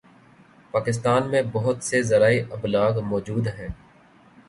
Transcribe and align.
پاکستان 0.71 1.29
میں 1.31 1.41
بہت 1.51 1.83
سے 1.83 2.01
ذرائع 2.03 2.43
ابلاغ 2.51 2.99
موجود 3.03 3.47
ہیں 3.47 3.67